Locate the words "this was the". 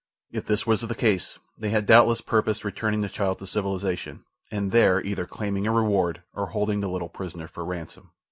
0.47-0.95